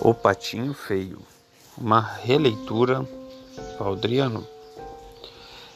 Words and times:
O 0.00 0.14
Patinho 0.14 0.72
Feio, 0.74 1.18
uma 1.76 2.00
releitura 2.00 3.04
Valdriano. 3.76 4.46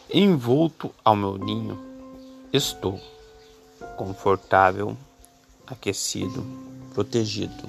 Envolto 0.09 0.95
ao 1.05 1.17
meu 1.17 1.37
ninho, 1.37 1.77
estou 2.53 3.01
confortável, 3.97 4.97
aquecido, 5.67 6.47
protegido. 6.95 7.69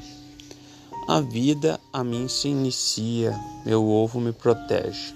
A 1.07 1.21
vida 1.21 1.79
a 1.91 2.03
mim 2.03 2.27
se 2.27 2.49
inicia, 2.49 3.35
meu 3.65 3.89
ovo 3.89 4.19
me 4.19 4.31
protege. 4.31 5.15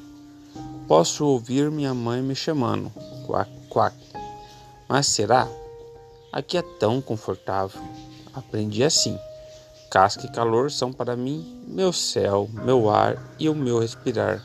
Posso 0.88 1.24
ouvir 1.24 1.70
minha 1.70 1.94
mãe 1.94 2.20
me 2.20 2.36
chamando, 2.36 2.92
quac, 3.28 3.52
quac. 3.70 3.96
Mas 4.90 5.06
será? 5.06 5.48
Aqui 6.32 6.58
é 6.58 6.64
tão 6.64 7.00
confortável. 7.00 7.80
Aprendi 8.34 8.84
assim. 8.84 9.20
Casca 9.90 10.26
e 10.26 10.30
calor 10.30 10.70
são 10.70 10.92
para 10.92 11.16
mim 11.16 11.64
meu 11.66 11.94
céu, 11.94 12.50
meu 12.54 12.90
ar 12.90 13.18
e 13.40 13.48
o 13.48 13.56
meu 13.56 13.80
respirar. 13.80 14.44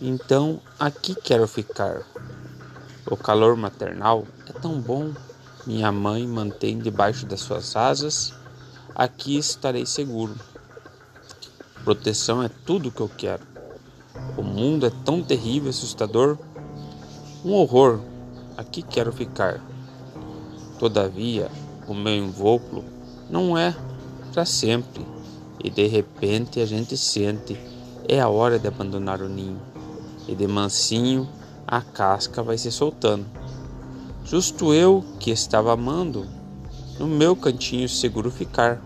Então 0.00 0.60
aqui 0.78 1.14
quero 1.14 1.46
ficar. 1.46 2.02
O 3.08 3.16
calor 3.16 3.56
maternal 3.56 4.26
é 4.48 4.52
tão 4.52 4.80
bom. 4.80 5.12
Minha 5.64 5.92
mãe 5.92 6.26
mantém 6.26 6.78
debaixo 6.78 7.24
das 7.26 7.40
suas 7.40 7.76
asas. 7.76 8.34
Aqui 8.94 9.38
estarei 9.38 9.86
seguro. 9.86 10.34
Proteção 11.84 12.42
é 12.42 12.48
tudo 12.48 12.88
o 12.88 12.92
que 12.92 13.00
eu 13.00 13.08
quero. 13.08 13.42
O 14.36 14.42
mundo 14.42 14.86
é 14.86 14.90
tão 15.04 15.22
terrível 15.22 15.68
e 15.68 15.70
assustador. 15.70 16.36
Um 17.44 17.52
horror. 17.52 18.00
Aqui 18.56 18.82
quero 18.82 19.12
ficar. 19.12 19.60
Todavia, 20.78 21.48
o 21.86 21.94
meu 21.94 22.16
invólucro 22.16 22.84
não 23.30 23.56
é 23.56 23.74
para 24.36 24.44
sempre. 24.44 25.02
E 25.64 25.70
de 25.70 25.86
repente 25.86 26.60
a 26.60 26.66
gente 26.66 26.94
sente 26.94 27.58
é 28.06 28.20
a 28.20 28.28
hora 28.28 28.58
de 28.58 28.68
abandonar 28.68 29.22
o 29.22 29.28
ninho. 29.30 29.58
E 30.28 30.34
de 30.34 30.46
mansinho 30.46 31.26
a 31.66 31.80
casca 31.80 32.42
vai 32.42 32.58
se 32.58 32.70
soltando. 32.70 33.24
Justo 34.26 34.74
eu 34.74 35.02
que 35.18 35.30
estava 35.30 35.72
amando, 35.72 36.26
no 36.98 37.06
meu 37.06 37.34
cantinho 37.34 37.88
seguro 37.88 38.30
ficar. 38.30 38.78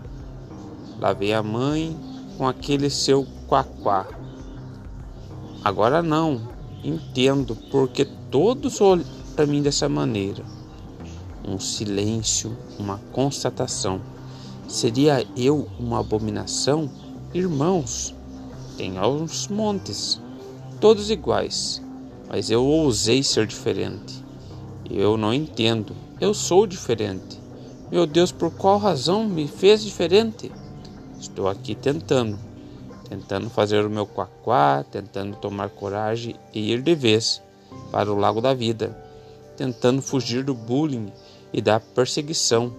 Lá 0.97 1.11
vem 1.11 1.33
a 1.33 1.43
mãe 1.43 1.97
com 2.37 2.47
aquele 2.47 2.89
seu 2.89 3.27
quaquá. 3.45 4.07
Agora 5.65 6.01
não, 6.01 6.47
entendo 6.81 7.57
porque 7.69 8.05
todos 8.05 8.79
olham 8.79 9.05
para 9.35 9.45
mim 9.45 9.61
dessa 9.61 9.89
maneira. 9.89 10.45
Um 11.45 11.59
silêncio, 11.59 12.55
uma 12.79 12.99
constatação. 13.11 13.99
Seria 14.71 15.27
eu 15.35 15.67
uma 15.77 15.99
abominação? 15.99 16.89
Irmãos, 17.33 18.15
tem 18.77 18.97
aos 18.97 19.49
montes, 19.49 20.17
todos 20.79 21.11
iguais, 21.11 21.81
mas 22.29 22.49
eu 22.49 22.63
ousei 22.65 23.21
ser 23.21 23.45
diferente. 23.45 24.23
Eu 24.89 25.17
não 25.17 25.33
entendo, 25.33 25.93
eu 26.21 26.33
sou 26.33 26.65
diferente. 26.65 27.37
Meu 27.91 28.05
Deus, 28.05 28.31
por 28.31 28.49
qual 28.49 28.77
razão 28.77 29.25
me 29.25 29.45
fez 29.45 29.83
diferente? 29.83 30.49
Estou 31.19 31.49
aqui 31.49 31.75
tentando, 31.75 32.39
tentando 33.09 33.49
fazer 33.49 33.85
o 33.85 33.89
meu 33.89 34.07
quaquá, 34.07 34.85
tentando 34.89 35.35
tomar 35.35 35.69
coragem 35.69 36.37
e 36.53 36.71
ir 36.71 36.81
de 36.81 36.95
vez 36.95 37.41
para 37.91 38.09
o 38.09 38.17
lago 38.17 38.39
da 38.39 38.53
vida, 38.53 38.97
tentando 39.57 40.01
fugir 40.01 40.45
do 40.45 40.53
bullying 40.53 41.11
e 41.51 41.61
da 41.61 41.77
perseguição 41.77 42.73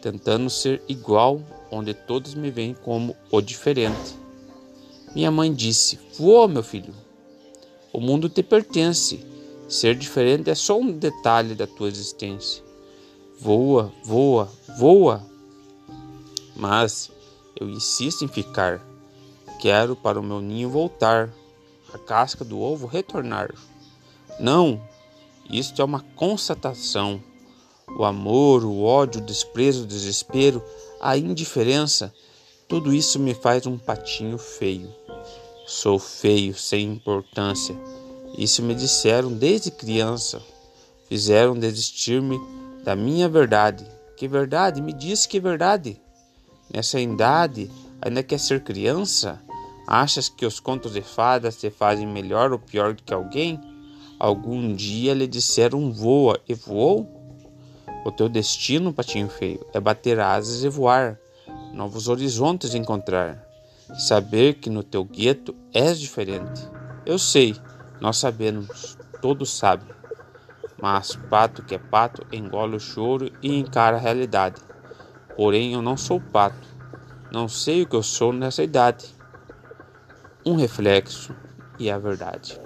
tentando 0.00 0.48
ser 0.48 0.82
igual 0.88 1.40
onde 1.70 1.94
todos 1.94 2.34
me 2.34 2.50
veem 2.50 2.74
como 2.74 3.16
o 3.30 3.40
diferente. 3.40 4.18
Minha 5.14 5.30
mãe 5.30 5.52
disse: 5.52 5.98
Voa, 6.18 6.48
meu 6.48 6.62
filho. 6.62 6.94
O 7.92 8.00
mundo 8.00 8.28
te 8.28 8.42
pertence. 8.42 9.24
Ser 9.68 9.94
diferente 9.94 10.50
é 10.50 10.54
só 10.54 10.78
um 10.78 10.90
detalhe 10.90 11.54
da 11.54 11.66
tua 11.66 11.88
existência. 11.88 12.62
Voa, 13.38 13.92
voa, 14.04 14.50
voa. 14.78 15.24
Mas 16.56 17.10
eu 17.58 17.68
insisto 17.68 18.24
em 18.24 18.28
ficar. 18.28 18.80
Quero 19.60 19.94
para 19.94 20.18
o 20.18 20.22
meu 20.22 20.40
ninho 20.40 20.70
voltar, 20.70 21.32
a 21.92 21.98
casca 21.98 22.44
do 22.44 22.58
ovo 22.58 22.86
retornar. 22.86 23.54
Não, 24.38 24.80
isto 25.50 25.82
é 25.82 25.84
uma 25.84 26.00
constatação 26.16 27.22
o 27.96 28.04
amor, 28.04 28.64
o 28.64 28.82
ódio, 28.82 29.20
o 29.20 29.24
desprezo, 29.24 29.84
o 29.84 29.86
desespero, 29.86 30.62
a 31.00 31.16
indiferença, 31.16 32.12
tudo 32.68 32.94
isso 32.94 33.18
me 33.18 33.34
faz 33.34 33.66
um 33.66 33.76
patinho 33.76 34.38
feio. 34.38 34.88
Sou 35.66 35.98
feio, 35.98 36.54
sem 36.54 36.84
importância. 36.86 37.76
Isso 38.36 38.62
me 38.62 38.74
disseram 38.74 39.32
desde 39.32 39.70
criança. 39.70 40.40
Fizeram 41.08 41.58
desistir-me 41.58 42.40
da 42.84 42.94
minha 42.94 43.28
verdade. 43.28 43.86
Que 44.16 44.28
verdade? 44.28 44.80
Me 44.80 44.92
diz 44.92 45.26
que 45.26 45.40
verdade. 45.40 46.00
Nessa 46.72 47.00
idade, 47.00 47.70
ainda 48.00 48.22
quer 48.22 48.38
ser 48.38 48.62
criança? 48.62 49.40
Achas 49.86 50.28
que 50.28 50.46
os 50.46 50.60
contos 50.60 50.92
de 50.92 51.02
fadas 51.02 51.56
te 51.56 51.70
fazem 51.70 52.06
melhor 52.06 52.52
ou 52.52 52.58
pior 52.58 52.94
do 52.94 53.02
que 53.02 53.12
alguém? 53.12 53.60
Algum 54.18 54.74
dia 54.74 55.12
lhe 55.14 55.26
disseram 55.26 55.92
voa 55.92 56.40
e 56.48 56.54
voou? 56.54 57.19
O 58.04 58.10
teu 58.10 58.28
destino, 58.28 58.92
patinho 58.92 59.28
feio, 59.28 59.64
é 59.74 59.80
bater 59.80 60.18
asas 60.18 60.64
e 60.64 60.68
voar, 60.68 61.18
novos 61.72 62.08
horizontes 62.08 62.74
encontrar. 62.74 63.46
Saber 63.98 64.54
que 64.54 64.70
no 64.70 64.82
teu 64.82 65.04
gueto 65.04 65.54
és 65.74 66.00
diferente. 66.00 66.66
Eu 67.04 67.18
sei, 67.18 67.56
nós 68.00 68.16
sabemos, 68.16 68.96
todos 69.20 69.52
sabem. 69.52 69.88
Mas 70.80 71.14
pato 71.14 71.62
que 71.62 71.74
é 71.74 71.78
pato 71.78 72.26
engole 72.32 72.76
o 72.76 72.80
choro 72.80 73.30
e 73.42 73.58
encara 73.58 73.96
a 73.96 74.00
realidade. 74.00 74.62
Porém, 75.36 75.74
eu 75.74 75.82
não 75.82 75.96
sou 75.96 76.20
pato. 76.20 76.68
Não 77.30 77.48
sei 77.48 77.82
o 77.82 77.86
que 77.86 77.96
eu 77.96 78.02
sou 78.02 78.32
nessa 78.32 78.62
idade. 78.62 79.14
Um 80.44 80.54
reflexo 80.54 81.34
e 81.78 81.90
a 81.90 81.98
verdade. 81.98 82.58